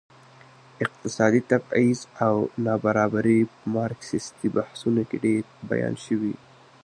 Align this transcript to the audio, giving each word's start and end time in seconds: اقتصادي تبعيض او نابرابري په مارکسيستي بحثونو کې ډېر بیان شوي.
اقتصادي 0.81 1.39
تبعيض 1.51 1.97
او 2.27 2.37
نابرابري 2.65 3.39
په 3.51 3.57
مارکسيستي 3.75 4.47
بحثونو 4.57 5.01
کې 5.09 5.17
ډېر 5.25 5.41
بیان 5.69 5.95
شوي. 6.05 6.35